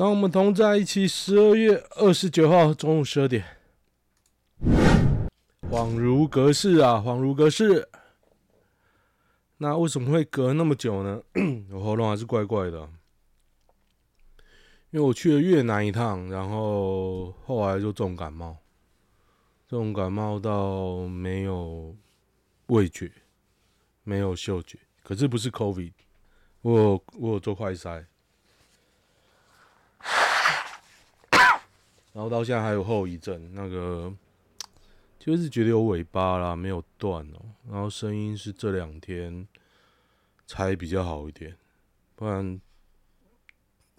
[0.00, 3.44] 当我们同在一起，十二月二十九号中午十二点，
[5.70, 7.86] 恍如隔世啊，恍如隔世。
[9.58, 11.20] 那为什么会隔那么久呢？
[11.70, 12.88] 我喉咙还是怪怪的，
[14.90, 18.56] 因为我去了越南一趟，然后后来就重感冒，
[19.68, 21.94] 重感冒到没有
[22.68, 23.12] 味觉，
[24.04, 25.92] 没有嗅觉，可是不是 COVID，
[26.62, 28.06] 我有我有做快筛。
[32.12, 34.12] 然后到现在还有后遗症，那个
[35.18, 37.40] 就是觉得有尾巴啦，没有断哦。
[37.70, 39.46] 然后声音是这两天
[40.46, 41.56] 才比较好一点，
[42.16, 42.60] 不然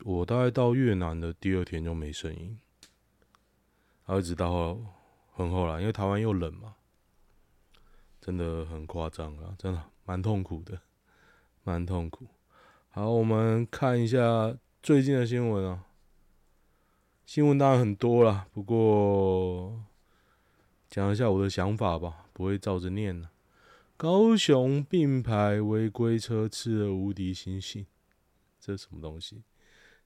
[0.04, 2.60] 我大概到越南的第二天就没声音，
[4.06, 4.78] 然后一直到
[5.32, 6.76] 很后来，因为台湾又冷嘛，
[8.20, 10.82] 真的很夸张啊，真的蛮痛苦的，
[11.64, 12.28] 蛮痛苦。
[12.90, 15.86] 好，我们看一下最近的新闻啊。
[17.26, 19.84] 新闻当然很多啦，不过
[20.90, 23.32] 讲一下我的想法吧，不会照着念了。
[23.96, 27.86] 高雄并排违规车吃了无敌星星，
[28.60, 29.44] 这是什么东西？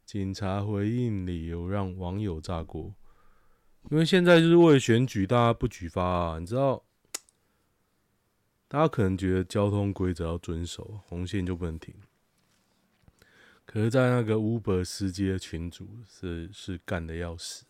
[0.06, 2.94] 警察回应理由让网友炸锅，
[3.90, 6.38] 因为现在就是为了选举，大家不举发啊。
[6.38, 6.84] 你知道，
[8.68, 11.96] 大家可能觉得交通规则要遵守，红线就不能停。
[13.66, 17.66] 可是，在那个 Uber 司机的群组是是干的要死，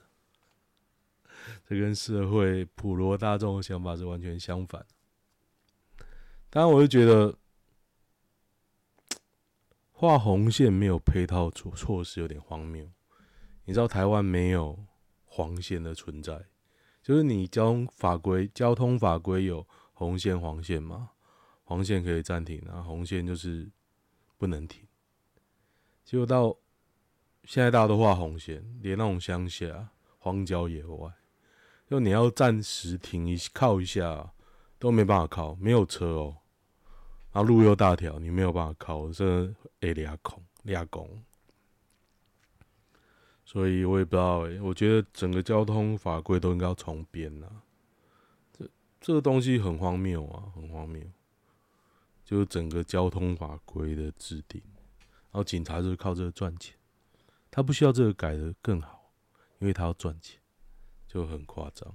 [1.67, 4.85] 这跟社会普罗大众的想法是完全相反。
[6.49, 7.37] 当然，我就觉得
[9.91, 12.91] 画红线没有配套措措施有点荒谬。
[13.63, 14.85] 你知道台湾没有
[15.23, 16.45] 黄线的存在，
[17.01, 21.11] 就是你交通法规、交通法规有红线、黄线吗？
[21.63, 23.67] 黄线可以暂停，然后红线就是
[24.37, 24.84] 不能停。
[26.05, 26.55] 结果到
[27.43, 29.89] 现在，大家都画红线，连那种乡下
[30.19, 31.11] 荒郊野外，
[31.89, 34.31] 就你要暂时停一靠一下，
[34.77, 36.37] 都没办法靠，没有车哦。
[37.31, 41.09] 然后路又大条，你没有办法靠，真的会抓狂抓狂。
[43.43, 47.47] 所以我也不知道诶，我觉得整个交通法规都应该要重编呐。
[48.53, 48.69] 这
[49.01, 51.03] 这个东西很荒谬啊，很荒谬，
[52.23, 54.61] 就是整个交通法规的制定。
[55.35, 56.77] 然后警察就是靠这个赚钱，
[57.51, 59.11] 他不需要这个改的更好，
[59.59, 60.39] 因为他要赚钱，
[61.09, 61.93] 就很夸张。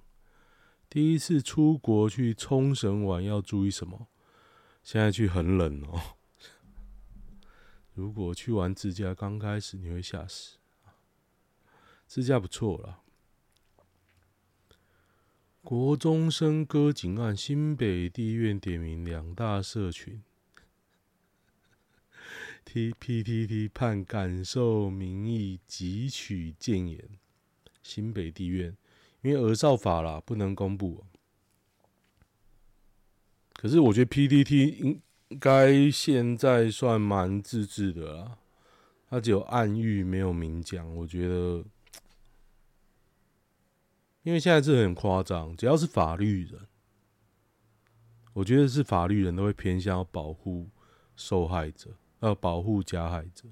[0.90, 4.08] 第一次出国去冲绳玩要注意什么？
[4.82, 6.18] 现在去很冷哦。
[7.94, 10.58] 如果去玩自驾，刚开始你会吓死。
[12.06, 13.00] 自驾不错啦。
[15.62, 20.22] 国中生割颈案，新北地院点名两大社群。
[22.72, 27.04] T P T T 判感受民意，汲取建言。
[27.82, 28.76] 新北地院
[29.22, 31.04] 因为儿少法啦，不能公布。
[33.54, 35.02] 可是我觉得 P T T 应
[35.40, 38.38] 该现在算蛮自治的啦，
[39.08, 40.94] 他只有暗喻没有明讲。
[40.94, 41.64] 我觉得，
[44.22, 46.68] 因为现在这很夸张，只要是法律人，
[48.34, 50.68] 我觉得是法律人都会偏向要保护
[51.16, 51.96] 受害者。
[52.20, 53.48] 要保护加害者，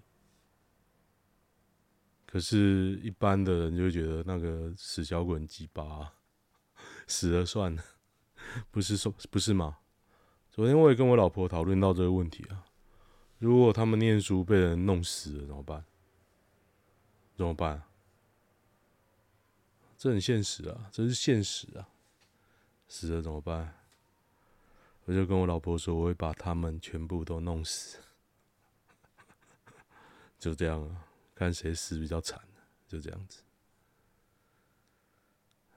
[2.27, 6.13] 可是，一般的人就觉得那个死小鬼鸡巴，
[7.07, 7.83] 死了算了，
[8.71, 9.79] 不是说不是吗？
[10.51, 12.67] 昨天我也跟我老婆讨论到这个问题啊，
[13.39, 15.85] 如果他们念书被人弄死了怎么办？
[17.37, 17.83] 怎么办？
[19.97, 21.89] 这很现实啊，这是现实啊，
[22.87, 23.75] 死了怎么办？
[25.07, 27.99] 我就跟我老婆说，我会把他们全部都弄死。
[30.39, 31.05] 就这样啊，
[31.35, 32.41] 看谁死比较惨，
[32.87, 33.43] 就这样子。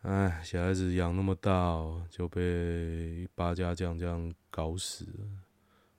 [0.04, 5.28] 哎，小孩子养那么大哦，就被八家将这样搞死了，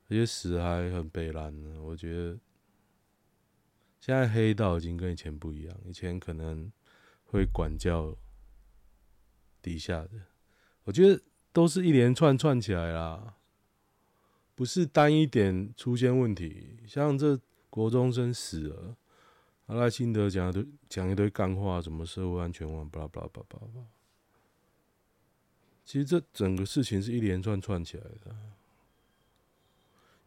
[0.09, 1.83] 而且死还很悲惨呢。
[1.83, 2.39] 我觉得
[3.99, 6.71] 现在黑道已经跟以前不一样，以前可能
[7.25, 8.17] 会管教
[9.61, 10.11] 底下的，
[10.85, 11.21] 我觉得
[11.53, 13.35] 都是一连串串起来啦，
[14.55, 17.41] 不是单一点出现问题，像这。
[17.73, 18.95] 国中生死了，
[19.65, 23.87] 阿赖辛德讲一堆讲一堆干话，什么社会安全网，巴拉巴拉巴拉巴拉。
[25.83, 28.37] 其实这整个事情是一连串串起来的，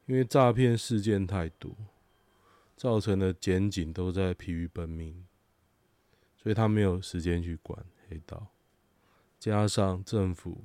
[0.07, 1.71] 因为诈骗事件太多，
[2.75, 5.23] 造成的检警都在疲于奔命，
[6.35, 8.47] 所以他没有时间去管黑道。
[9.39, 10.63] 加上政府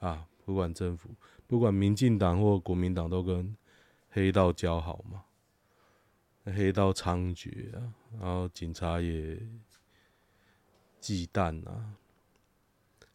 [0.00, 1.10] 啊，不管政府，
[1.46, 3.56] 不管民进党或国民党，都跟
[4.10, 5.26] 黑道交好嘛。
[6.54, 9.38] 黑道猖獗啊，然后警察也
[11.00, 11.94] 忌惮啊，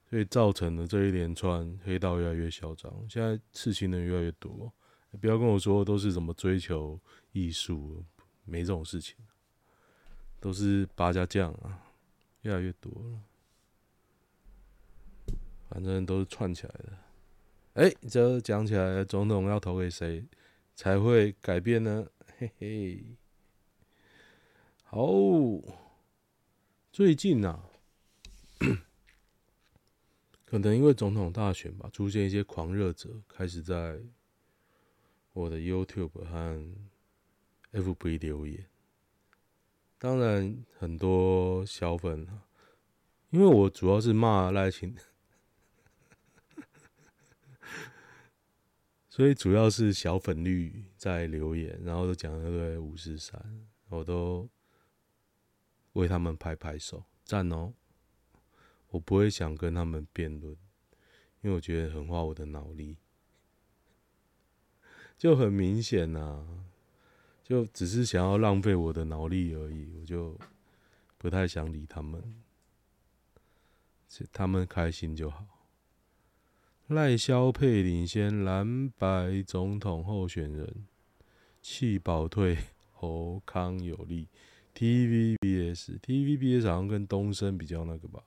[0.09, 4.71] 所以造成了这一连串黑道越来越嚣张，现在刺青的越来越多。
[5.21, 6.99] 不要跟我说都是怎么追求
[7.33, 8.03] 艺术，
[8.45, 9.15] 没这种事情，
[10.39, 11.79] 都是八家将啊，
[12.41, 13.19] 越来越多了。
[15.69, 16.97] 反正都是串起来的。
[17.73, 20.23] 哎，这讲起来，总统要投给谁
[20.75, 22.07] 才会改变呢？
[22.37, 23.03] 嘿嘿。
[24.95, 25.09] 好，
[26.91, 27.67] 最近啊，
[30.45, 33.99] 可能因为总统大选吧，出现一些狂热者，开始在
[35.31, 36.63] 我的 YouTube 和
[37.71, 38.67] FB 留言。
[39.97, 42.27] 当然，很多小粉，
[43.31, 44.95] 因为我主要是骂赖清。
[49.09, 54.47] 所以主要是小粉绿在留言，然后都讲那个五十三，我都
[55.93, 57.73] 为他们拍拍手，赞哦！
[58.89, 60.55] 我不会想跟他们辩论，
[61.41, 62.97] 因为我觉得很花我的脑力，
[65.17, 66.65] 就很明显呐、啊，
[67.43, 70.37] 就只是想要浪费我的脑力而已，我就
[71.17, 72.43] 不太想理他们，
[74.31, 75.47] 他们开心就好。
[76.87, 80.85] 赖萧配领先蓝白总统候选人，
[81.61, 82.57] 弃保退
[82.91, 84.27] 侯康有利。
[84.75, 88.23] TVBS TVBS 好像跟东升比较那个吧，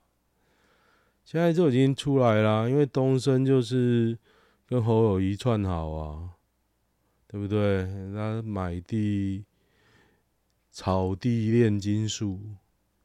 [1.24, 4.18] 现在就已经出来啦，因为东升就是
[4.66, 6.30] 跟侯友谊串好啊，
[7.26, 7.84] 对不对？
[8.14, 9.44] 他买地、
[10.70, 12.40] 草地炼金术，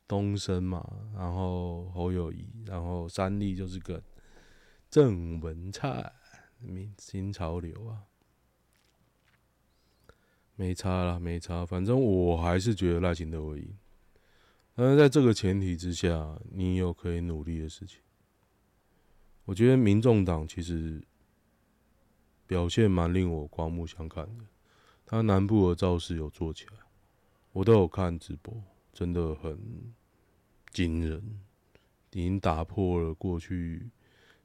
[0.08, 4.02] 东升嘛，然后侯友谊，然后三立就是个。
[4.90, 6.12] 郑文灿，
[6.98, 8.04] 新潮流啊，
[10.62, 11.66] 没差啦，没差。
[11.66, 13.76] 反正我还是觉得赖清德会赢。
[14.76, 18.00] 但是在这个前提之下，你有可以努力的事情。
[19.46, 21.02] 我觉得民众党其实
[22.46, 24.46] 表现蛮令我刮目相看的。
[25.04, 26.78] 他南部的造势有做起来，
[27.54, 28.56] 我都有看直播，
[28.94, 29.58] 真的很
[30.72, 31.40] 惊人，
[32.12, 33.90] 已经打破了过去。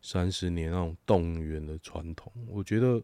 [0.02, 3.02] 三十年那种动员的传统，我觉得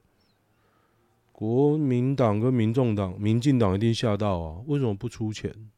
[1.32, 4.62] 国民党跟民众党、民进党一定吓到啊！
[4.66, 5.72] 为什么不出钱，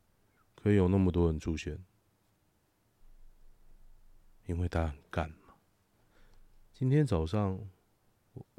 [0.54, 1.78] 可以有那么多人出现？
[4.46, 5.54] 因为他很干嘛。
[6.72, 7.58] 今天早上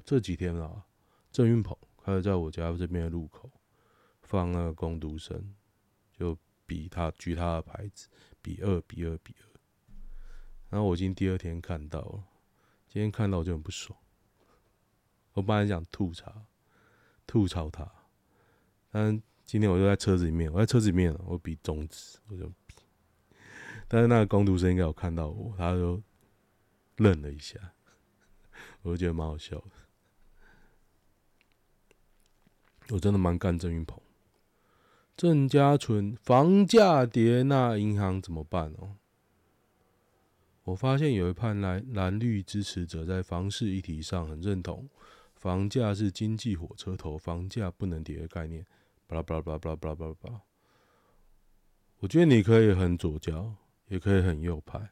[0.04, 0.86] 这几天啊，
[1.32, 3.52] 郑运鹏开始在我家这边的路口
[4.24, 5.54] 放那个工读生，
[6.14, 8.08] 就比他举他的牌子，
[8.42, 9.60] 比二比二比二。
[10.70, 12.24] 然后我已经第二天看到了。
[12.88, 14.00] 今天看到我就很不爽，
[15.34, 16.46] 我本来想吐槽，
[17.28, 17.90] 吐槽他，
[18.92, 22.76] 但今天我就在车子里面，我在车子里面，我比中指，我就比，
[23.88, 26.02] 但是那个工读生应该有看到我，他就
[26.98, 27.60] 愣了一下，
[28.82, 29.72] 我就觉得蛮好笑的，
[32.90, 34.02] 我真的蛮干郑云鹏，
[35.18, 38.98] 郑家纯房价跌，那银行怎么办哦？
[40.64, 44.90] 我发现有一派蓝蓝绿支持者在房市议题上很认同，
[45.46, 48.66] 房价是经济火车头，房价不能跌的概念。
[49.06, 50.42] 巴拉巴拉巴拉巴拉巴拉巴拉。
[52.00, 53.54] 我觉得你可以很左胶，
[53.86, 54.90] 也可以很右派，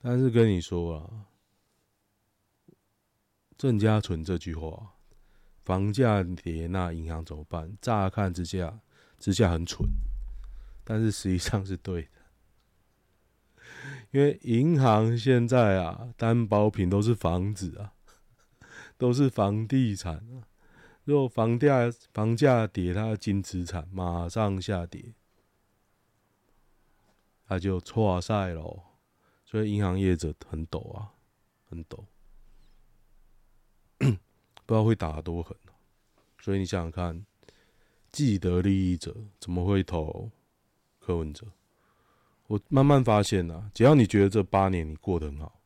[0.00, 1.26] 但是跟你说啊，
[3.58, 4.94] 郑家纯这句话，
[5.62, 7.76] 房价跌那银行怎么办？
[7.82, 8.80] 乍看之下
[9.18, 9.86] 之下很蠢，
[10.84, 12.08] 但是实际上是对的。
[14.10, 17.92] 因为银行现在啊，担保品都是房子啊，
[18.96, 20.46] 都是房地产啊。
[21.04, 25.14] 如果房价房价跌，它的净资产马上下跌，
[27.46, 28.82] 它就错赛喽。
[29.44, 31.14] 所以银行业者很抖啊，
[31.68, 32.04] 很抖，
[33.98, 35.56] 不知道会打多狠。
[36.40, 37.24] 所以你想想看，
[38.10, 40.30] 既得利益者怎么会投
[40.98, 41.46] 柯文哲？
[42.48, 45.60] 我慢慢发现啊，只要你觉得这八年你过得很好，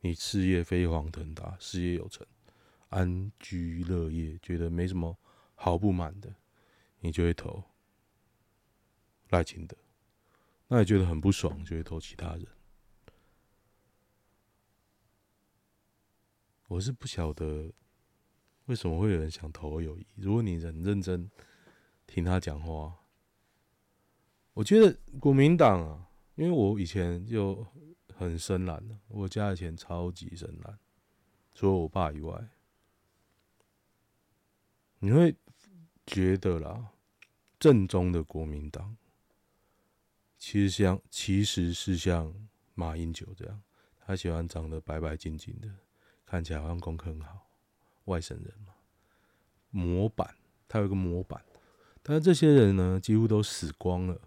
[0.00, 2.26] 你事业飞黄腾达，事业有成，
[2.88, 5.16] 安居乐业，觉得没什么
[5.54, 6.34] 好不满的，
[7.00, 7.62] 你就会投
[9.30, 9.76] 赖清德。
[10.68, 12.46] 那你觉得很不爽，就会投其他人。
[16.68, 17.72] 我是不晓得
[18.66, 20.06] 为什么会有人想投友谊。
[20.16, 21.30] 如果你很认真
[22.06, 22.96] 听他讲话。
[24.54, 27.62] 我觉得国民党啊，因为我以前就
[28.16, 30.78] 很深蓝，我家以前超级深蓝，
[31.52, 32.48] 除了我爸以外，
[35.06, 35.32] 你会
[36.04, 36.90] 觉得啦，
[37.60, 38.96] 正宗的国民党，
[40.36, 42.34] 其实像其实是像
[42.74, 43.62] 马英九这样，
[44.04, 45.68] 他喜欢长得白白净净的，
[46.24, 47.46] 看起来好像功课很好，
[48.06, 48.74] 外省人嘛，
[49.70, 50.34] 模板，
[50.66, 51.40] 他有一个模板，
[52.02, 54.20] 但是这些人呢，几乎都死光了，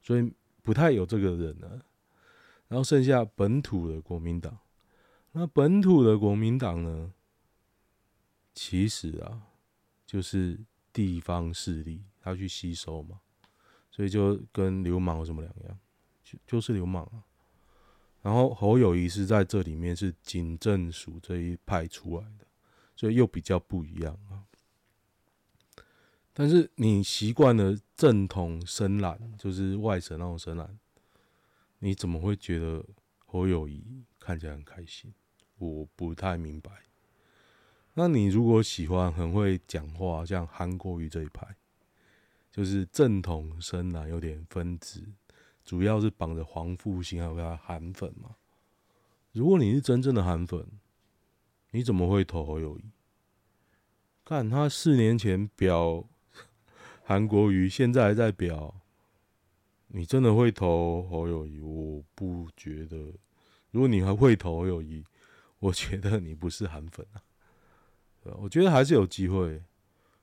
[0.00, 1.84] 所以不太有这个人了。
[2.68, 4.56] 然后剩下本土的国民党，
[5.32, 7.12] 那本土的国民党呢，
[8.54, 9.48] 其实啊，
[10.14, 10.58] 就是。
[10.94, 13.20] 地方势力，他去吸收嘛，
[13.90, 15.76] 所以就跟流氓有什么两样？
[16.22, 17.26] 就就是流氓啊。
[18.22, 22.46] 然后侯友谊是在这里面是警政署这一派出来的，
[22.94, 24.46] 所以又比较不一样啊。
[26.32, 30.78] 但是你习惯了正统深蓝，就是外省那种深蓝，
[31.80, 32.86] 你怎么会觉得
[33.26, 35.12] 侯友谊看起来很开心？
[35.58, 36.70] 我不太明白。
[37.94, 41.46] 那你如果喜欢很会讲话，像韩国瑜这一派，
[42.50, 45.04] 就是正统深蓝有点分子，
[45.64, 48.34] 主要是绑着黄复兴还有他韩粉嘛。
[49.32, 50.66] 如果你是真正的韩粉，
[51.70, 52.82] 你怎么会投侯友谊？
[54.24, 56.04] 看他四年前表
[57.04, 58.74] 韩国瑜，现在还在表，
[59.88, 61.60] 你真的会投侯友谊？
[61.60, 63.14] 我不觉得。
[63.70, 65.04] 如果你还会投侯友谊，
[65.58, 67.22] 我觉得你不是韩粉啊。
[68.38, 69.62] 我觉得还是有机会，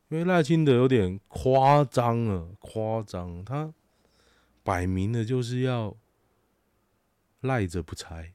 [0.10, 3.74] 因为赖清德有点夸张了，夸张，他
[4.63, 5.96] 摆明了就是要
[7.41, 8.34] 赖着不拆。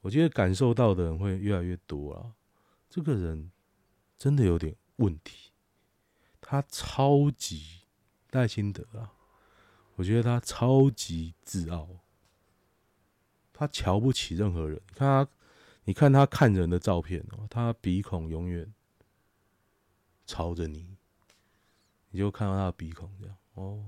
[0.00, 2.34] 我觉得感受到的人会越来越多了，
[2.88, 3.50] 这个人
[4.16, 5.52] 真的有点问题，
[6.40, 7.82] 他超级
[8.30, 9.12] 赖清德啊，
[9.96, 11.88] 我觉得他超级自傲，
[13.52, 15.28] 他瞧不起任何人，看他。
[15.86, 18.74] 你看他看人的照片哦，他鼻孔永远
[20.26, 20.96] 朝着你，
[22.10, 23.84] 你就看到他的鼻孔这样哦，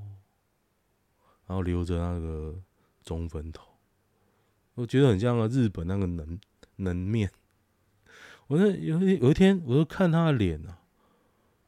[1.46, 2.54] 然后留着那个
[3.02, 3.64] 中分头，
[4.74, 6.38] 我觉得很像个日本那个能
[6.76, 7.32] 能面。
[8.46, 10.80] 我那有一有一天，我就看他的脸啊，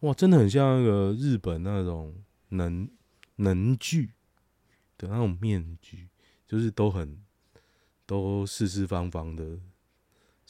[0.01, 2.15] 哇，真的很像那个日本那种
[2.51, 2.89] 能
[3.35, 4.13] 能剧
[4.97, 6.09] 的那种面具，
[6.47, 7.21] 就是都很
[8.07, 9.59] 都四四方方的。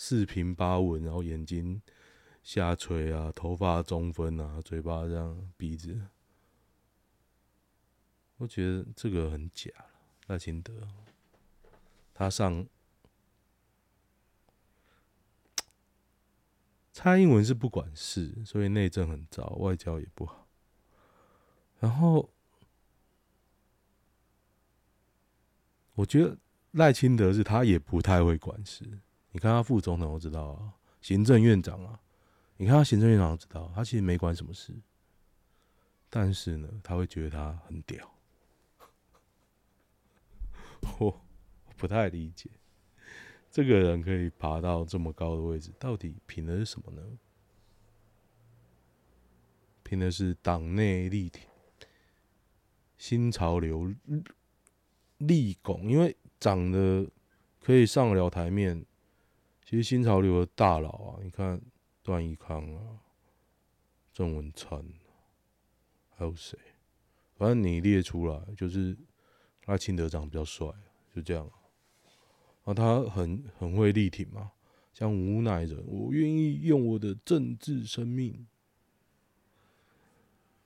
[0.02, 1.82] 四平八稳，然后眼睛
[2.42, 6.08] 下垂啊，头发中分啊，嘴巴这样，鼻子，
[8.38, 9.70] 我觉得这个很假。
[10.26, 10.72] 赖清德，
[12.14, 12.66] 他上
[16.94, 20.48] 蔡英文是不管事，所以内政很糟，外交也不好。
[21.78, 22.32] 然后
[25.92, 26.38] 我觉得
[26.70, 29.00] 赖清德是他也不太会管事。
[29.32, 32.00] 你看他副总统，我知道啊，行政院长啊，
[32.56, 34.74] 你看他行政院长，我知道他其实没管什么事，
[36.08, 38.12] 但是呢，他会觉得他很屌，
[40.98, 41.20] 我
[41.76, 42.50] 不太理解，
[43.52, 47.02] 这个人可以爬到这么高的位置，到底凭的是什么呢？
[49.84, 51.42] 凭的是党内力挺、
[52.98, 53.94] 新潮流
[55.18, 57.08] 立功，因为长得
[57.60, 58.84] 可以上了台面。
[59.70, 61.62] 其实新潮流的大佬啊，你看
[62.02, 62.98] 段奕康啊、
[64.12, 64.84] 郑文灿，
[66.08, 66.58] 还有谁？
[67.36, 68.98] 反正你列出来，就是
[69.66, 70.66] 赖清德长得比较帅，
[71.14, 71.48] 就这样。
[72.64, 74.50] 啊，他很很会力挺嘛，
[74.92, 78.48] 像吴乃仁，我愿意用我的政治生命。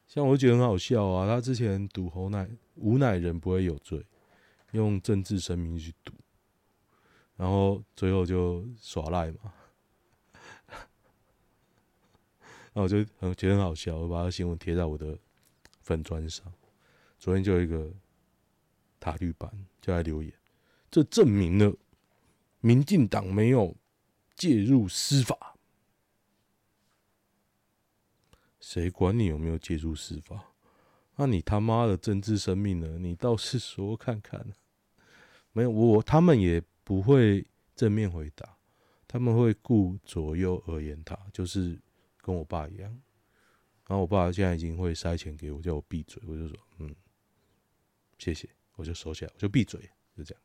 [0.07, 4.07] 像我觉得很好笑啊，他之前赌侯乃吴乃仁不会有罪，
[4.73, 6.15] 用政治生命去赌。
[7.45, 9.53] 然后最后就耍赖嘛，
[12.73, 15.19] 然后我就很觉得很好笑，我把他新闻贴在我的
[15.83, 16.51] 粉砖上。
[17.19, 17.93] 昨天就有一个
[18.99, 20.33] 塔绿版就来留言，
[20.91, 21.77] 这证明了
[22.61, 23.77] 民进党没有
[24.35, 25.55] 介入司法。
[28.59, 30.55] 谁管你有没有介入司法？
[31.17, 32.99] 那你他妈的政治生命呢？
[32.99, 34.55] 你倒是说看看。
[35.53, 36.65] 没有我，他们也。
[36.85, 38.57] 不会正面回答，
[39.09, 41.81] 他们会顾左右而言他，就是
[42.19, 42.91] 跟我爸一样。
[43.87, 46.95] 然后我爸现在已经会塞钱给我，叫我闭嘴，我就说嗯，
[48.19, 49.81] 谢谢，我就收起来，我就闭嘴，
[50.17, 50.43] 就这样。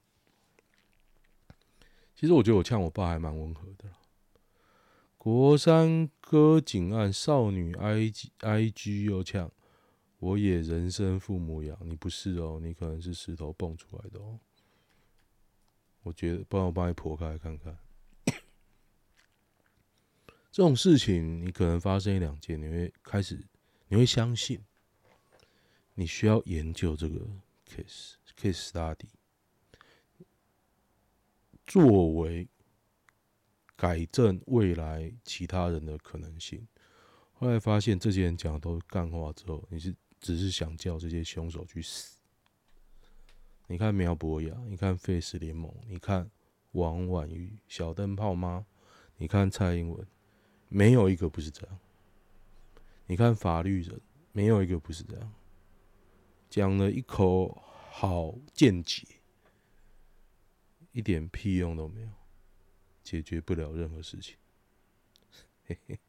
[2.15, 3.89] 其实我觉得我呛我爸还蛮温和的。
[5.17, 9.51] 国三割颈案，少女 IG IG 又呛，
[10.19, 14.39] 我也人生父母养，你不是哦，你可能是石头蹦出来的哦。
[16.09, 17.77] 我觉得，不然我帮你剖开看看。
[20.51, 23.39] 这种事情，你可能发生一两件，你会开始，
[23.87, 24.59] 你会相信，
[25.93, 27.19] 你需要研究这个
[27.67, 29.09] case case study，
[31.67, 32.47] 作为
[33.75, 36.67] 改正未来其他人的可能性。
[37.33, 42.18] 后来发现这些人讲的都是干话之后，你是只是想叫这些凶手去死。
[43.71, 46.27] 你看苗博雅，你看废死联盟，你看
[46.71, 48.65] 王婉玉、小灯泡妈，
[49.17, 50.07] 你看蔡英文，
[50.69, 51.79] 没有一个不是这样。
[53.05, 55.33] 你看法律人，没有一个不是这样。
[56.49, 57.61] 讲了一口
[57.91, 59.05] 好见解，
[60.91, 62.09] 一点屁用都没有，
[63.03, 64.35] 解决不了任何事情。
[65.67, 65.99] 嘿嘿。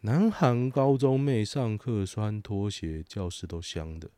[0.00, 4.10] 南韩高中妹上课穿拖鞋，教室都香的。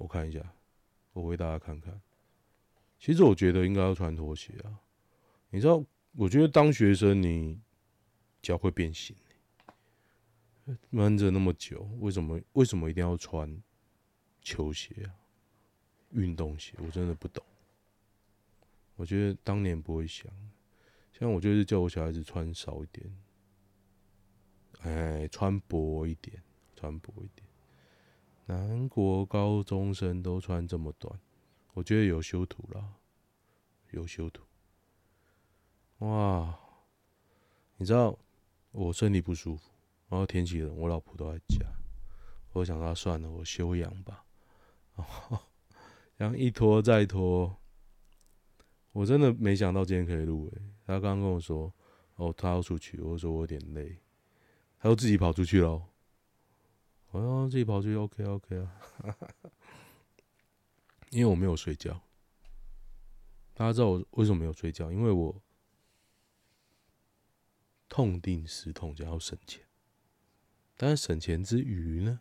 [0.00, 0.54] 我看一下，
[1.12, 2.00] 我为大家看看。
[2.98, 4.80] 其实我觉得应该要穿拖鞋啊。
[5.50, 7.60] 你知道，我觉得当学生你
[8.40, 9.14] 脚会变形，
[10.88, 13.62] 闷着那么久，为什么为什么一定要穿
[14.40, 15.12] 球鞋啊？
[16.12, 17.44] 运动鞋，我真的不懂。
[18.96, 20.32] 我觉得当年不会想，
[21.12, 23.14] 像我就是叫我小孩子穿少一点，
[24.80, 26.42] 哎，穿薄一点，
[26.74, 27.49] 穿薄一点。
[28.50, 31.20] 南国高中生都穿这么短，
[31.72, 32.94] 我觉得有修图啦，
[33.92, 34.42] 有修图。
[35.98, 36.58] 哇，
[37.76, 38.18] 你知道
[38.72, 39.70] 我身体不舒服，
[40.08, 41.64] 然后天气冷，我老婆都在家。
[42.52, 44.24] 我想说算了，我休养吧。
[46.16, 47.56] 然后一拖再拖，
[48.90, 50.62] 我真的没想到今天可以录诶。
[50.84, 51.72] 他刚刚跟我说，
[52.16, 54.00] 哦，他要出去，我说我有点累，
[54.80, 55.84] 他又自己跑出去喽。
[57.10, 58.72] 我要自己跑出去，OK OK 啊，
[61.10, 62.00] 因为我没有睡觉。
[63.54, 64.92] 大家知道我为什么没有睡觉？
[64.92, 65.42] 因为我
[67.88, 69.62] 痛定思痛，想要省钱。
[70.76, 72.20] 但是省钱之余呢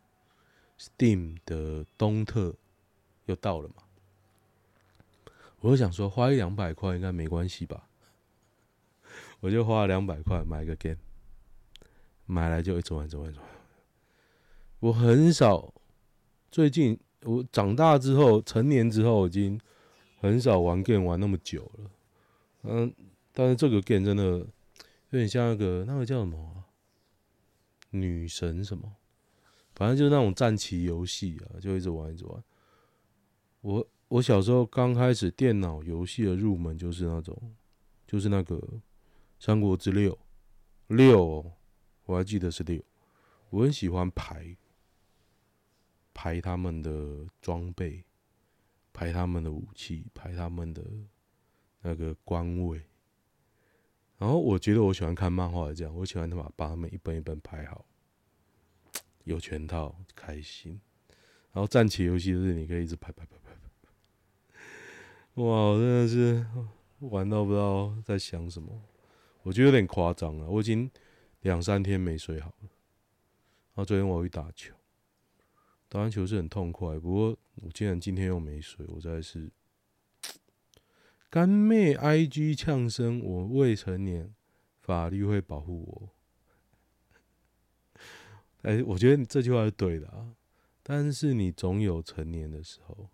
[0.77, 2.55] ，Steam 的东特
[3.25, 3.83] 又到了嘛，
[5.59, 7.87] 我就想说花一两百块应该没关系吧，
[9.39, 10.97] 我就花了两百块买个 game，
[12.25, 13.47] 买来就一直玩，一直玩，一直玩。
[14.79, 15.73] 我很少，
[16.49, 19.59] 最近我长大之后，成年之后，已经
[20.19, 21.91] 很少玩 game 玩那么久了。
[22.63, 22.93] 嗯，
[23.33, 24.47] 但是这个 game 真的有
[25.09, 26.63] 点像那个那个叫什么？
[27.89, 28.95] 女神什么？
[29.75, 32.43] 反正就是那种战棋游戏啊，就一直玩一直玩。
[33.59, 37.37] 我我小时候刚开始电脑游戏的入门就是那种，
[38.07, 38.55] 就是那个
[39.39, 40.13] 《三国之六》
[40.95, 41.51] 六，
[42.05, 42.81] 我还记得是六。
[43.49, 44.55] 我很喜欢排。
[46.21, 48.03] 排他们的装备，
[48.91, 50.83] 排他们的武器，排他们的
[51.81, 52.81] 那个官位。
[54.17, 57.85] 然后我觉得我喜欢看漫画，这样我喜欢他把把他们一本一本排好，
[59.23, 60.81] 有全套开心。
[61.53, 64.61] 然后战棋游戏就是你可以一直排排排排排。
[65.35, 66.45] 哇，我真的是
[66.99, 68.69] 玩到不知道在想什么，
[69.43, 70.49] 我觉得有点夸张了。
[70.49, 70.91] 我已经
[71.43, 72.69] 两三天没睡好了。
[73.73, 74.75] 然后昨天我去打球。
[75.89, 79.51] 打完球是很痛快，不过我竟然今天又没睡，我在是
[81.31, 84.33] 干妹 IG 呛声，我未成年，
[84.81, 86.09] 法律会保护我。
[88.61, 90.35] 哎、我觉得这句话是对的啊，
[90.83, 93.09] 但是你总有成年的时候。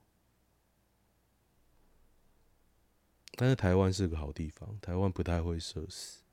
[3.38, 6.24] 但是台湾是个好地方，台湾不太会社死，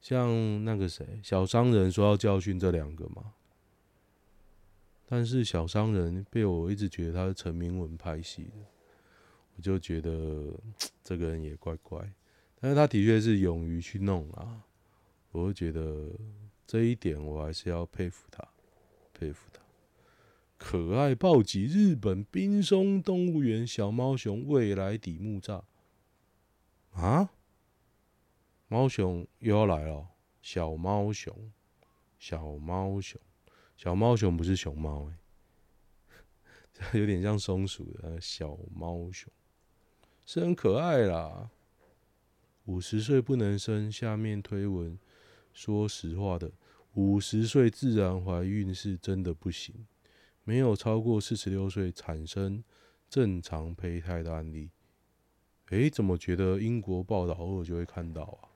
[0.00, 3.34] 像那个谁，小商人说要教训这两个嘛。
[5.14, 8.64] 但是小商人被我一直觉得他是陈明文拍戏的，
[9.54, 10.58] 我就觉得
[11.04, 12.10] 这个人也怪怪。
[12.58, 14.64] 但是他的确是勇于去弄啊，
[15.32, 16.08] 我就觉得
[16.66, 18.42] 这一点我还是要佩服他，
[19.12, 19.60] 佩服他。
[20.56, 25.62] 可爱暴击日本冰松动物园小猫熊未来底木栅
[26.92, 27.34] 啊！
[28.66, 30.08] 猫熊又要来了，
[30.40, 31.52] 小猫熊，
[32.18, 33.20] 小猫熊。
[33.82, 35.10] 小猫熊不是熊猫
[36.78, 39.28] 哎， 有点像松鼠的小猫熊，
[40.24, 41.50] 是很可爱啦。
[42.66, 44.96] 五十岁不能生，下面推文
[45.52, 46.52] 说实话的，
[46.94, 49.74] 五十岁自然怀孕是真的不行，
[50.44, 52.62] 没有超过四十六岁产生
[53.10, 54.70] 正常胚胎的案例。
[55.70, 58.46] 诶，怎么觉得英国报道偶尔就会看到啊？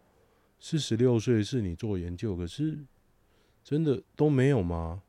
[0.61, 2.87] 四十六岁是你做研究，可是
[3.65, 5.03] 真的都没有吗？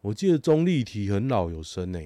[0.00, 2.00] 我记得钟丽缇很老有生呢。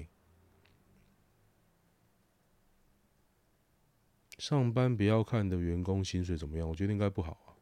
[4.39, 6.67] 上班不要看的员工薪水怎么样？
[6.67, 7.53] 我觉得应该不好啊，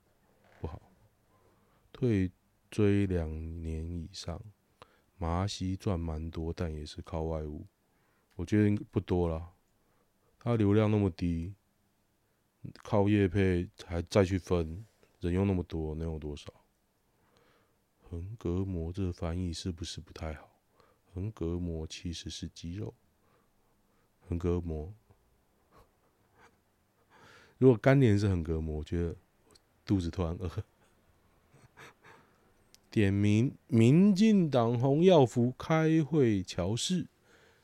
[0.60, 0.82] 不好。
[1.92, 2.32] 退
[2.72, 3.30] 追两
[3.62, 4.42] 年以上，
[5.18, 7.68] 麻西赚蛮多，但也是靠外物，
[8.36, 9.54] 我觉得不多了。
[10.40, 11.54] 他流量那么低，
[12.82, 14.84] 靠业配还再去分，
[15.20, 16.52] 人又那么多，能有多少？
[18.12, 20.50] 横膈膜这翻译是不是不太好？
[21.14, 22.94] 横膈膜其实是肌肉，
[24.28, 24.94] 横膈膜。
[27.58, 29.16] 如果干连是横膈膜，我觉得
[29.86, 30.52] 肚子突然饿。
[32.92, 37.08] 点名民进党洪耀福开会乔事，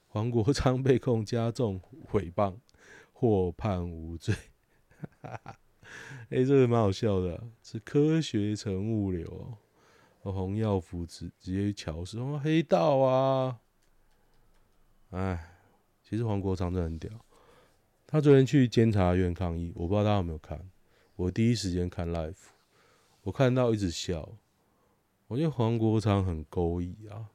[0.07, 2.55] 黄国昌被控加重诽谤，
[3.11, 4.33] 获判无罪。
[5.21, 5.57] 哎、
[6.29, 9.57] 欸，这个蛮好笑的、是科学城物流。
[10.31, 13.59] 洪耀福直直接乔事，说黑道啊！
[15.11, 15.39] 哎，
[16.03, 17.11] 其实黄国昌真的很屌。
[18.05, 20.69] 他昨天去监察院抗议，我不知道大家有没有看。
[21.15, 22.35] 我第一时间看 live，
[23.23, 24.37] 我看到一直笑。
[25.27, 27.29] 我觉得黄国昌很勾引啊，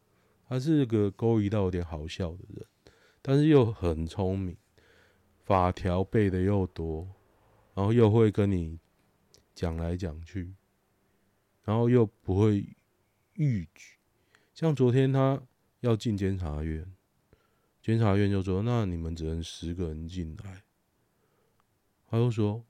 [0.48, 2.64] 他是个勾引到有点好笑的人，
[3.20, 4.56] 但是又很聪明，
[5.44, 7.06] 法条背的又多，
[7.74, 8.78] 然后又会跟你
[9.54, 10.54] 讲来讲去，
[11.64, 12.66] 然后又不会
[13.34, 13.96] 预举。
[14.54, 15.42] 像昨天他
[15.80, 16.90] 要进监察院，
[17.82, 20.62] 监察院就说：“那你们只能十个人进来。”
[22.08, 22.64] 他又说：“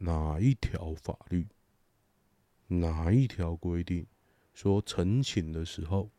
[0.00, 1.46] 哪一条法律？
[2.66, 4.06] 哪一条规定？”
[4.54, 6.10] 说陈请的时候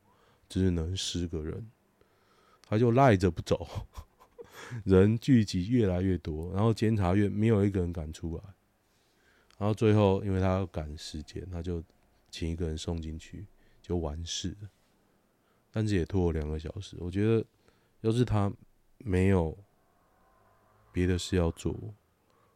[0.49, 1.69] 只能十个人，
[2.63, 3.87] 他就赖着不走，
[4.83, 8.43] 人聚集越来越多，然后监察院没有一个人敢出来，
[9.59, 11.83] 然后最后因为他要赶时间，他就
[12.31, 13.45] 请一个人送进去
[13.83, 14.69] 就完事了，
[15.69, 16.97] 但是也拖了两个小时。
[17.01, 17.45] 我觉得
[18.01, 18.51] 要是他
[18.97, 19.55] 没有
[20.91, 21.93] 别的事要做，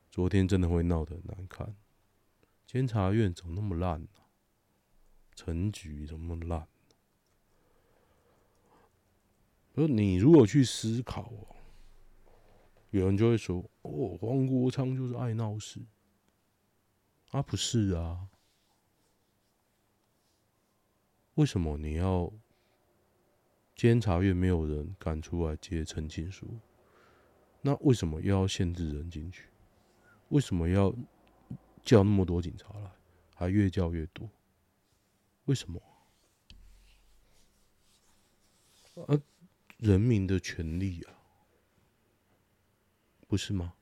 [0.10, 1.76] 昨天真的会闹得很难看。
[2.66, 4.08] 监察院怎么那么烂呢？
[5.36, 6.68] 陈局怎么那么烂？
[9.76, 11.56] 而你如果去思考哦，
[12.90, 15.82] 有人就会说：“哦，黄国昌就是爱闹事。”
[17.32, 18.30] 啊，不是啊？
[21.38, 22.34] 为什么你要
[23.76, 26.48] 监察院没有人敢出来接陈情书？
[27.62, 29.44] 那为什么又要限制人进去？
[30.30, 30.92] 为什么要
[31.84, 32.92] 叫那么多警察来，
[33.36, 34.28] 还越叫越多？
[35.46, 35.80] 为什么？
[39.06, 39.22] 啊，
[39.78, 41.14] 人民的权利啊，
[43.28, 43.76] 不是吗？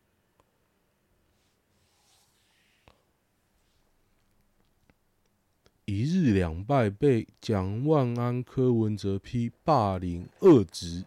[5.85, 11.05] 一日两败被蒋万安、柯文哲批霸凌恶质，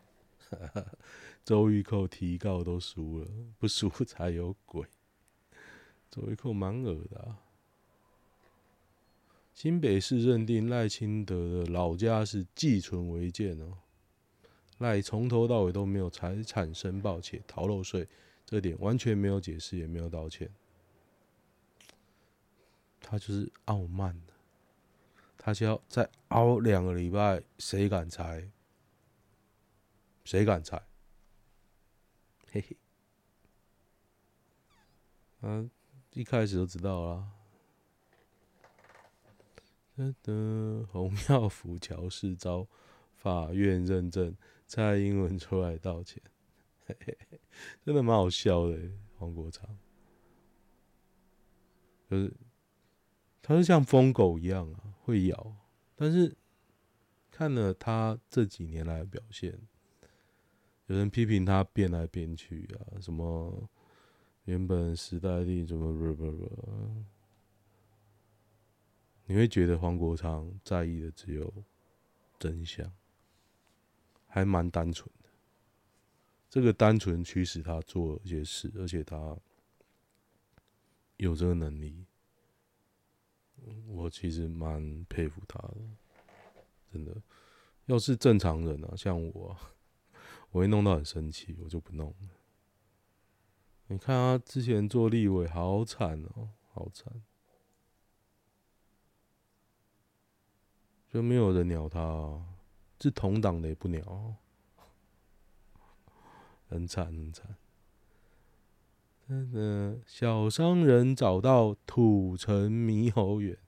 [1.45, 4.87] 周玉蔻提告都输了，不输才有鬼。
[6.11, 7.37] 周玉蔻蛮恶的。
[9.53, 13.77] 新北市认定赖清德的老家是寄存违建哦，
[14.79, 18.09] 赖从头到尾都没有财产申报且逃漏税，
[18.47, 20.51] 这点完全没有解释也没有道歉，
[23.03, 24.33] 他就是傲慢的，
[25.39, 28.51] 他就要再熬两个礼拜，谁敢猜？
[30.25, 30.83] 谁敢猜？
[32.51, 32.77] 嘿嘿，
[35.41, 35.71] 嗯，
[36.13, 37.31] 一开始就知道了。
[39.97, 42.67] 噔噔，洪耀福乔事遭
[43.15, 46.23] 法院认证，蔡英文出来道歉，
[46.85, 47.41] 嘿嘿嘿，
[47.85, 48.79] 真的蛮好笑的。
[49.17, 49.67] 黄国昌
[52.09, 52.33] 就是，
[53.43, 55.57] 他是像疯狗一样啊，会咬。
[55.97, 56.37] 但是
[57.31, 59.59] 看了他这几年来的表现，
[60.87, 63.69] 有人批评他变来变去啊，什么
[64.45, 67.05] 原本时代力怎么不不不。
[69.25, 71.53] 你会觉得黄国昌在意的只有
[72.39, 72.93] 真相，
[74.27, 75.29] 还蛮单纯的。
[76.49, 79.37] 这个单纯驱使他做一些事，而且他
[81.19, 82.07] 有这个能力，
[83.87, 85.77] 我其实蛮佩服他的。
[86.93, 87.21] 真的，
[87.87, 89.57] 要是正常人啊，像我，
[90.51, 92.29] 我会弄到很生气，我就不弄了。
[93.89, 97.23] 你看他之前做立委，好惨哦，好惨。
[101.11, 102.45] 就没有人鸟他，啊，
[103.01, 104.35] 是同党的也不鸟，
[106.69, 107.57] 很惨很惨。
[109.29, 113.59] 嗯，小商人找到土城猕猴园，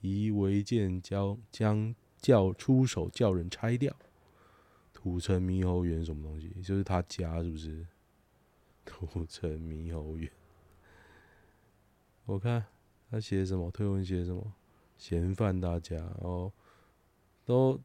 [0.00, 3.94] 疑违建将将叫出手叫人拆掉。
[4.92, 6.48] 土城猕猴园什么东西？
[6.62, 7.84] 就是他家是不是？
[8.84, 10.30] 土城猕猴园，
[12.24, 12.64] 我看
[13.10, 14.54] 他写什么推文写什么。
[14.96, 16.52] 嫌犯大家哦，
[17.44, 17.80] 都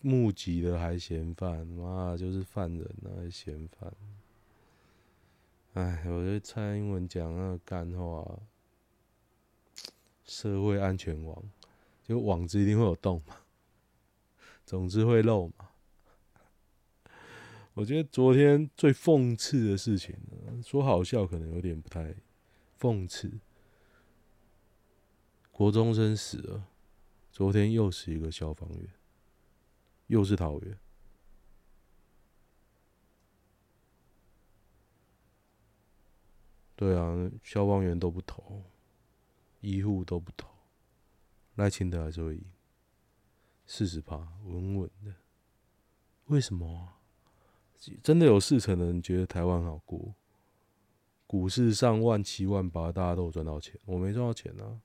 [0.00, 3.94] 目击了还嫌犯，妈就是犯人啊，还嫌犯。
[5.74, 8.40] 哎，我觉得蔡英文讲那个干话，
[10.24, 11.40] 社会安全网，
[12.02, 13.36] 就网子一定会有洞嘛，
[14.66, 15.70] 总之会漏嘛。
[17.74, 20.16] 我觉得昨天最讽刺的事情，
[20.62, 22.16] 说好笑可能有点不太
[22.78, 23.38] 讽刺。
[25.52, 26.66] 国中生死了，
[27.30, 28.88] 昨天又是一个消防员，
[30.08, 30.76] 又是桃园。
[36.80, 38.62] 对啊，消防员都不投，
[39.60, 40.48] 医护都不投，
[41.56, 42.42] 赖清德还是会赢，
[43.66, 44.16] 四十趴，
[44.46, 45.14] 稳稳的。
[46.28, 46.94] 为什么？
[48.02, 50.14] 真的有四成的人觉得台湾好过，
[51.26, 54.80] 股市上万七万八，大家都有赚到钱，我没赚到钱啊。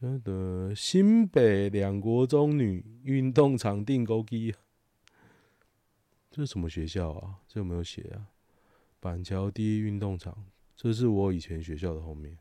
[0.00, 4.54] 真的，新北两国中女运动场订购机，
[6.30, 7.40] 这是什么学校啊？
[7.46, 8.30] 这有没有写啊？
[9.04, 12.38] 板桥第一运动场，这是我以前学校的后面。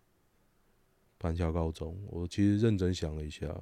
[1.18, 3.54] 板桥高中，我其实认真想了一下，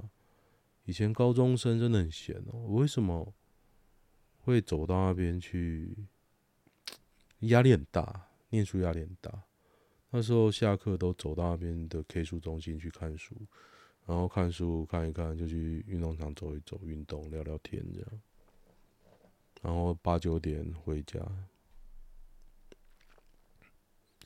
[0.85, 2.51] 以前高中生真的很闲哦。
[2.53, 3.33] 我为什么
[4.41, 5.97] 会走到那边去？
[7.39, 9.45] 压力很大，念书压力很大。
[10.11, 13.35] 那时候下课都走到那边的 K 书中心去看书，
[14.05, 18.21] 然后看书看一看，就去运动场走一走，运动聊聊天这样。
[19.63, 21.19] 然后八九点回家。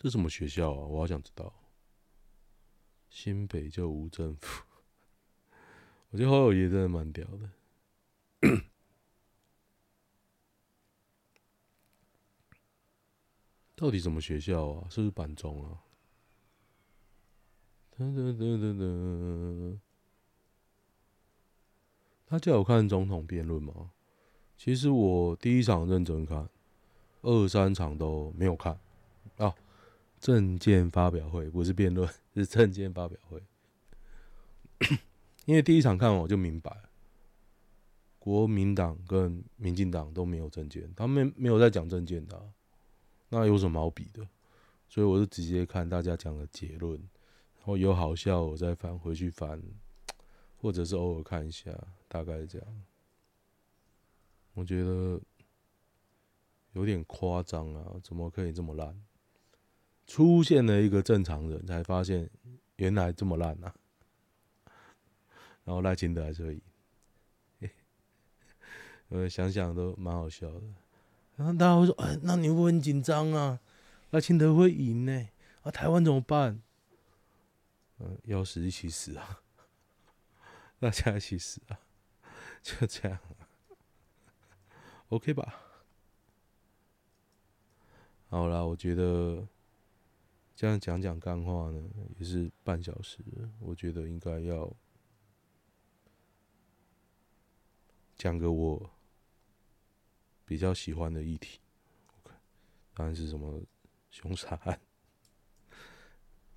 [0.06, 0.86] 这什么学校啊？
[0.86, 1.52] 我好想知道。
[3.10, 4.64] 新北就无政府，
[6.12, 7.50] 我觉得侯友宜真的蛮屌的。
[13.76, 14.88] 到底什么学校啊？
[14.92, 15.82] 是不是板中啊？
[17.98, 19.80] 噔噔噔噔噔。
[22.28, 23.90] 他叫我看总统辩论吗？
[24.56, 26.48] 其实我第一场认真看，
[27.24, 28.80] 二三场都没有看。
[30.26, 33.44] 政见发表会不是辩论， 是政见发表会。
[35.46, 36.76] 因为第一场看完我就明白，
[38.18, 42.44] 国民党跟民进党都没有证件，他们没有在讲证件的，
[43.30, 44.28] 那有什么好比的？
[44.90, 46.98] 所以我就直接看大家讲的结论，
[47.58, 49.62] 然后有好笑我再翻回去翻，
[50.58, 51.72] 或者是偶尔看一下，
[52.08, 52.84] 大概是这样。
[54.56, 55.22] 我觉得
[56.74, 59.05] 有点夸张啊，怎么可以这么烂？
[60.08, 62.30] 出现了一个正常人，才发现
[62.76, 63.74] 原来这么烂啊！
[65.64, 66.54] 然后赖清德还是会
[67.60, 67.70] 赢，
[69.10, 70.62] 我想想都蛮好笑的。
[71.38, 73.60] 然后大家会说：“哎，那你会很紧张啊？
[74.12, 75.28] 赖清德会赢呢？
[75.64, 76.62] 啊，台湾怎么办？”
[78.00, 79.42] 嗯，要死一起死啊！
[80.80, 81.80] 大家一起死啊！
[82.62, 83.18] 就这样
[85.10, 85.62] ，OK 吧？
[88.30, 89.48] 好啦，我觉得。
[90.56, 91.84] 这样讲讲干话呢，
[92.18, 93.20] 也是半小时。
[93.60, 94.74] 我觉得应该要
[98.16, 98.90] 讲个我
[100.46, 101.60] 比较喜欢的议题。
[102.94, 103.62] 当然是什么
[104.10, 104.80] 凶杀案。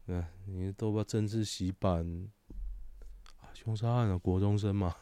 [0.05, 2.31] 那你都把政治洗版
[3.41, 3.51] 啊？
[3.53, 4.97] 凶杀案啊，国中生嘛？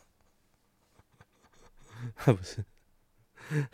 [2.15, 2.65] 他 不是，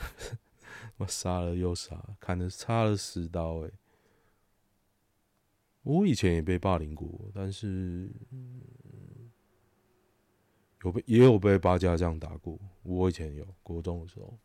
[0.98, 3.74] 我杀了又杀，砍了插了十刀，欸，诶。
[5.82, 8.08] 我以前也被霸凌过，但是
[10.84, 12.58] 有被也有被八家这样打过。
[12.82, 14.38] 我以前有国中的时候，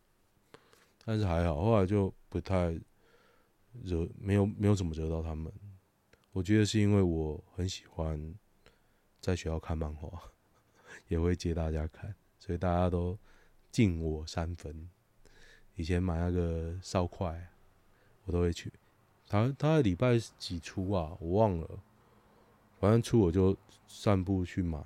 [1.06, 2.80] 但是还好，后来就不太
[3.84, 5.52] 惹，没有没有怎么惹到他们。
[6.32, 8.36] 我觉得是因为我很喜欢
[9.22, 10.22] 在学校看漫画，
[11.08, 13.18] 也会接大家看，所以大家都
[13.72, 14.90] 敬我三分。
[15.76, 17.52] 以前买那个烧块，
[18.26, 18.74] 我都会去。
[19.28, 21.18] 他他礼拜几出啊？
[21.20, 21.70] 我忘了，
[22.80, 24.78] 反正出我就散步去买，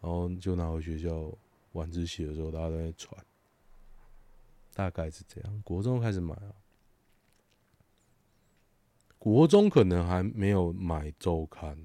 [0.00, 1.32] 然后就拿回学校
[1.72, 3.24] 晚自习的时候，大家都在传，
[4.74, 5.62] 大概是这样。
[5.64, 6.50] 国中开始买啊，
[9.18, 11.78] 国中可能还没有买周刊，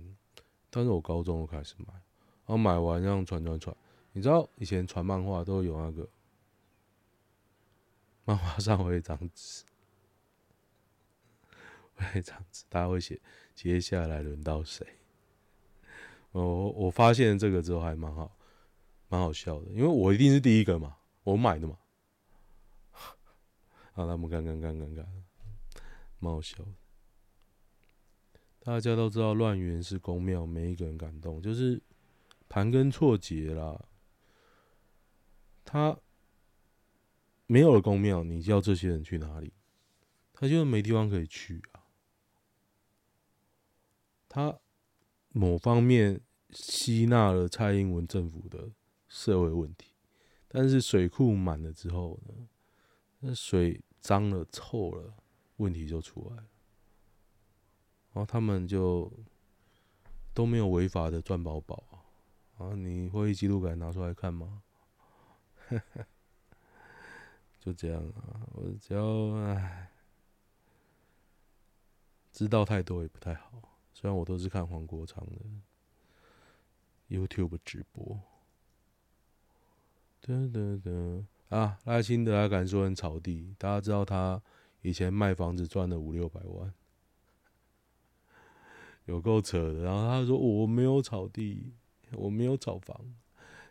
[0.70, 3.76] 但是我高中就开始买，然后买完这样传传传。
[4.14, 6.10] 你知道以前传漫画都有那个
[8.26, 9.64] 漫画上会一张纸。
[12.24, 13.22] 这样子，大家会写
[13.54, 14.86] 接下来轮到谁？
[16.32, 18.38] 我我发现这个之后还蛮好，
[19.10, 21.78] 蛮好笑的，因为我一定是第一个嘛，我买的嘛。
[23.94, 25.06] 好，那我们看看看看看，
[26.20, 26.72] 蛮好笑的。
[28.64, 31.82] 大家都知道乱源是宫庙，没一个人敢动，就是
[32.48, 33.84] 盘根错节啦。
[35.66, 35.98] 他
[37.48, 39.52] 没有了宫庙，你叫这些人去哪里？
[40.34, 41.62] 他就没地方可以去。
[44.34, 44.58] 他
[45.34, 48.72] 某方面吸纳了蔡英文政府的
[49.10, 49.94] 社会问题，
[50.48, 52.48] 但是水库满了之后呢，
[53.20, 55.14] 那水脏了、臭了，
[55.58, 56.46] 问题就出来了。
[58.14, 59.12] 然后他们就
[60.34, 62.06] 都没有违法的赚饱饱
[62.58, 62.74] 啊！
[62.74, 64.64] 你会议记录给拿出来看吗？
[67.60, 68.48] 就这样啊！
[68.54, 69.92] 我只要唉，
[72.32, 73.71] 知道太多也不太好。
[73.94, 75.40] 虽然我都是看黄国昌的
[77.10, 78.20] YouTube 直播。
[80.24, 81.80] 噔噔噔啊！
[81.86, 83.56] 赖清德还敢说人草地？
[83.58, 84.42] 大家知道他
[84.82, 86.74] 以前卖房子赚了五六百万。
[89.06, 91.74] 有够扯的，然后他说我没有炒地，
[92.12, 93.16] 我没有炒房，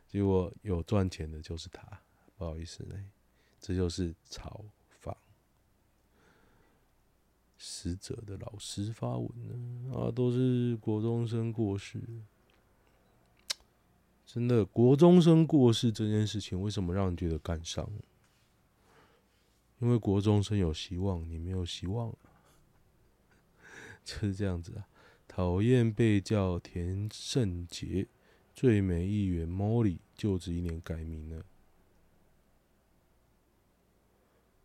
[0.09, 2.03] 结果有赚钱的就是他，
[2.37, 2.97] 不好意思呢，
[3.61, 4.65] 这就是炒。
[7.63, 12.01] 死者的老师发文呢，啊，都是国中生过世，
[14.25, 17.87] 真的国中生过世这件事情，为什么让人觉得感伤？
[19.79, 22.17] 因为国中生有希望，你没有希望，
[24.07, 24.87] 就是这样子啊。
[25.29, 28.09] 讨厌被叫田胜杰，
[28.55, 31.45] 最美议员 Molly 就职一年改名了，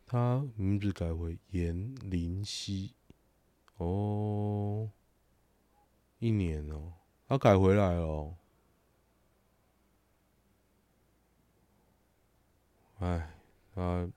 [0.06, 2.94] 他名字改为颜林熙。
[3.78, 4.90] 哦，
[6.20, 6.94] 一年哦，
[7.28, 8.06] 他改回来了。
[8.06, 8.38] 哦
[13.00, 13.30] 哎，
[13.74, 14.10] 他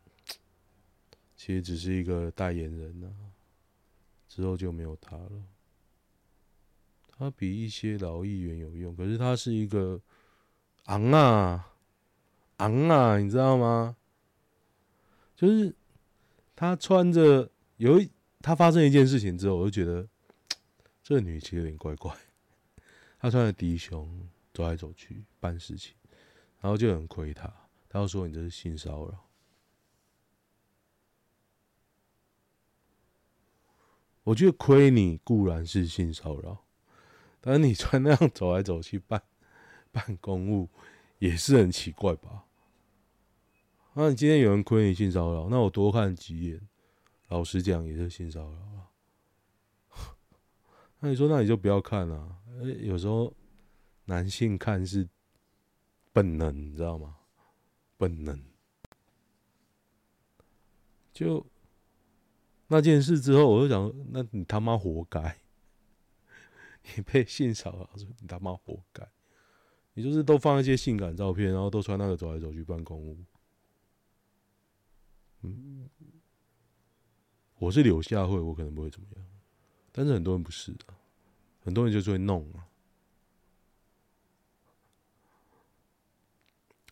[1.35, 3.11] 其实只是一个代言人呐，
[4.29, 5.43] 之后就没有他了。
[7.11, 10.01] 他比一些老议员有用，可是他是一个
[10.85, 11.75] 昂啊
[12.59, 13.97] 昂啊，你知道吗？
[15.39, 15.73] 就是
[16.57, 18.11] 他穿着有一，
[18.43, 20.05] 他发生一件事情之后，我就觉得
[21.01, 22.13] 这个女其实有点怪怪。
[23.21, 25.95] 她穿着低胸走来走去办事情，
[26.61, 27.49] 然后就很亏她，
[27.89, 29.29] 他就说你这是性骚扰。
[34.25, 36.65] 我觉得亏你固然是性骚扰。
[37.41, 39.23] 但是你穿那样走来走去办
[39.93, 40.69] 办公务，
[41.21, 42.48] 也是很奇怪吧？
[44.01, 46.61] 那你今天有人亏你性骚扰，那我多看几眼，
[47.31, 48.87] 老实讲也是性骚扰啊。
[51.01, 52.39] 那你说，那你就不要看了。
[52.63, 53.35] 诶，有时候
[54.05, 55.09] 男性看是
[56.13, 57.17] 本能，你知道吗？
[57.97, 58.41] 本能。
[61.13, 61.45] 就
[62.69, 65.37] 那件事之后，我就想，那你他妈活该。
[66.95, 69.05] 你被性骚扰，你他妈活该！
[69.95, 73.19] 你就是都放一些性感照片，然后都穿那个走来走去办公务。
[75.43, 75.89] 嗯，
[77.59, 79.25] 我是柳下惠，我可能不会怎么样，
[79.93, 80.99] 但是很多人不是啊，
[81.61, 82.67] 很多人就是会弄啊。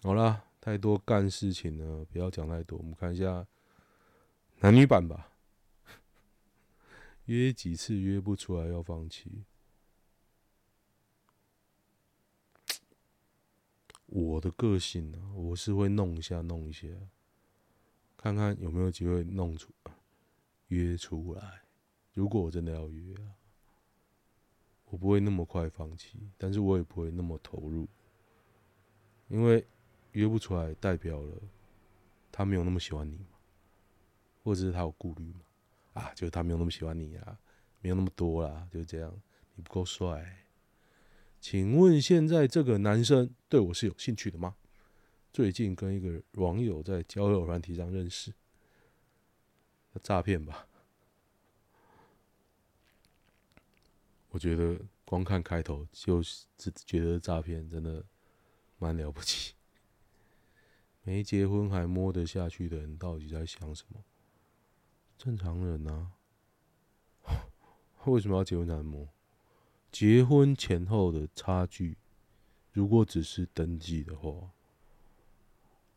[0.03, 2.79] 好啦，太多干事情了，不要讲太多。
[2.79, 3.47] 我们看一下
[4.61, 5.33] 男女版吧。
[7.25, 9.45] 约几次约不出来要放弃。
[14.07, 16.87] 我的个性呢、啊，我是会弄一下弄一下，
[18.27, 19.73] 看看有没有机会弄出
[20.69, 21.62] 约出来。
[22.12, 23.31] 如果我真的要约啊，
[24.87, 27.87] 我不会那么快放弃，但是我也不会那么投入，
[29.29, 29.65] 因为
[30.11, 31.41] 约不出来代表了
[32.33, 33.39] 他没有那么喜欢你嘛，
[34.43, 35.41] 或者是他有顾虑嘛，
[35.93, 37.39] 啊，就是他没有那么喜欢你啊，
[37.81, 39.15] 没有那么多啦，就这样，
[39.55, 40.45] 你不够帅。
[41.41, 44.57] 请问现在这个男生对我是有兴趣的吗？
[45.37, 48.33] 最近跟一个网友在交友软体上认识，
[50.03, 50.66] 诈骗吧？
[54.31, 58.02] 我觉得光看开头就只觉得诈骗真的
[58.79, 59.52] 蛮了不起。
[61.02, 64.02] 没结婚还摸得下去的人到底在想什么？
[65.19, 66.13] 正常人啊，
[68.06, 69.06] 为什么要结婚才摸？
[69.92, 71.98] 结婚前后的差距，
[72.73, 74.50] 如果只是登记的话，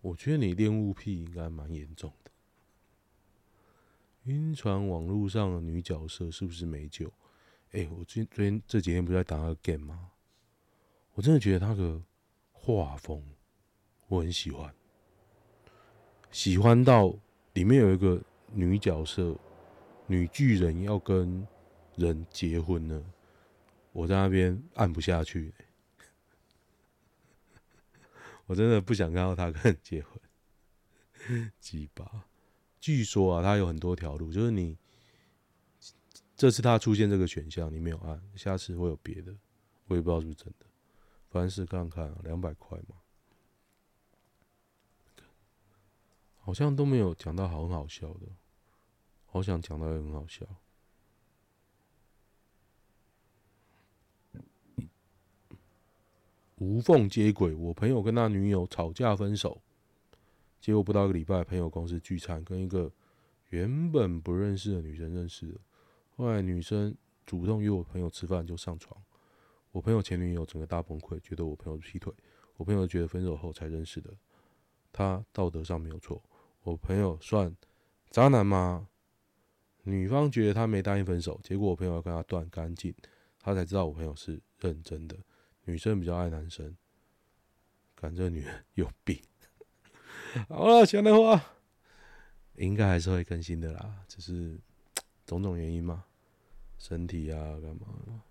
[0.02, 2.32] 我觉得你恋物癖应该蛮严重的。
[4.24, 7.12] 晕船网络上的女角色是不是美酒？
[7.72, 10.12] 哎、我最最近这几天不是在打那个 game 吗？
[11.14, 12.02] 我真的觉得那个
[12.52, 13.24] 画风
[14.08, 14.74] 我很喜欢，
[16.32, 17.14] 喜欢到
[17.54, 18.22] 里面有一个
[18.54, 19.38] 女角色，
[20.08, 21.46] 女巨人要跟
[21.96, 23.04] 人结婚了，
[23.92, 25.54] 我在那边按不下去，
[28.50, 30.20] 我真的不想看到他跟人结婚。
[31.60, 32.26] 鸡巴，
[32.80, 34.76] 据说啊，他有很多条路，就是你
[36.36, 39.36] 这次他出现这个选项，你没有按，下次会有别的，
[39.86, 40.66] 我也不知道是不是真的。
[41.30, 42.96] 凡事看看啊，两百块嘛，
[46.40, 48.26] 好像都没有讲到好很好笑的，
[49.28, 50.44] 好想讲到也很好笑。
[56.60, 59.62] 无缝接轨，我朋友跟他女友吵架分手，
[60.60, 62.92] 结果不到一个礼拜，朋友公司聚餐，跟一个
[63.50, 65.60] 原本不认识的女生认识了，
[66.18, 66.94] 后来女生
[67.26, 69.02] 主动约我朋友吃饭，就上床。
[69.72, 72.14] 我朋友前女友整个大崩溃，觉得我朋友劈腿。
[72.58, 74.14] 我朋友觉得分手后才认识的，
[74.92, 76.22] 他道德上没有错。
[76.64, 77.56] 我朋友算
[78.10, 78.90] 渣男吗？
[79.84, 82.94] 女方觉得他没答应分手，结果我朋友要跟他断干净，
[83.40, 85.16] 他才知道我朋友是认真的。
[85.70, 86.76] 女生比较爱男生，
[87.96, 89.22] 感觉女人 有病。
[90.50, 91.44] 好了，讲的话
[92.56, 94.60] 应该还是会更新的啦，只是
[95.28, 96.04] 种种原因嘛，
[96.80, 98.24] 身体啊，干嘛？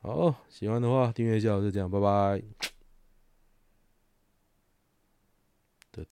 [0.00, 2.42] 好，喜欢的话订阅一下，就这样，拜拜。